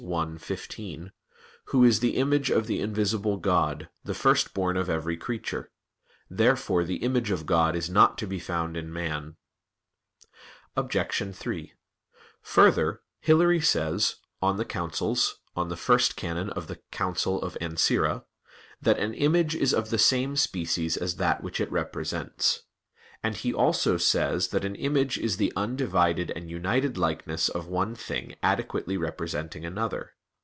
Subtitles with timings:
[0.07, 1.11] 1:15):
[1.65, 5.69] "Who is the image of the invisible God, the First Born of every creature."
[6.27, 9.35] Therefore the image of God is not to be found in man.
[10.75, 11.35] Obj.
[11.35, 11.73] 3:
[12.41, 14.65] Further, Hilary says (De Synod [*Super i
[16.17, 17.15] can].
[17.15, 17.53] Synod.
[17.61, 18.23] Ancyr.)
[18.81, 22.63] that "an image is of the same species as that which it represents";
[23.23, 27.93] and he also says that "an image is the undivided and united likeness of one
[27.93, 30.13] thing adequately representing another."